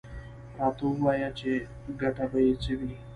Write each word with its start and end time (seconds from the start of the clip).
_راته 0.59 0.83
ووايه 0.87 1.29
چې 1.39 1.49
ګټه 2.01 2.25
به 2.31 2.39
يې 2.45 2.53
څه 2.63 2.71
وي؟ 2.79 2.93